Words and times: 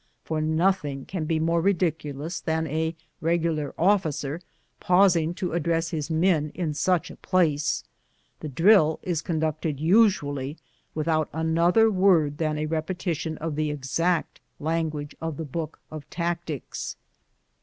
For 0.23 0.41
nothing 0.41 1.05
can 1.05 1.25
be 1.25 1.39
more 1.39 1.61
ridiculous 1.61 2.39
than 2.41 2.65
a 2.65 2.95
regular 3.21 3.71
officer 3.77 4.41
pausing 4.79 5.35
to 5.35 5.53
address 5.53 5.89
his 5.91 6.09
men 6.09 6.51
in 6.55 6.73
such 6.73 7.11
a 7.11 7.17
place. 7.17 7.83
The 8.39 8.47
drill 8.49 8.99
223 9.05 9.11
BOOTS 9.11 9.29
AND 9.29 9.41
SADDLES. 9.41 9.77
is 9.77 9.91
conducted 9.91 9.97
usually 10.01 10.57
without 10.95 11.29
another 11.33 11.91
word 11.91 12.39
than 12.39 12.57
a 12.57 12.65
repe 12.65 12.87
tition 12.95 13.37
of 13.37 13.55
the 13.55 13.69
exact 13.69 14.39
language 14.59 15.15
of 15.21 15.37
the 15.37 15.45
book 15.45 15.79
of 15.91 16.09
tactics. 16.09 16.95